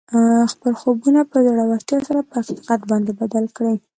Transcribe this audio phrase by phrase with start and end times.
[0.51, 3.75] خپل خوبونه په زړورتیا سره پر حقیقت باندې بدل کړئ